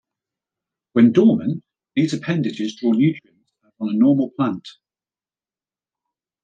When 0.93 1.11
dormant, 1.11 1.63
these 1.95 2.13
appendages 2.15 2.75
draw 2.75 2.93
nutrients, 2.93 3.51
as 3.63 3.71
on 3.79 3.89
a 3.89 3.93
normal 3.99 4.31
plant. 4.31 4.67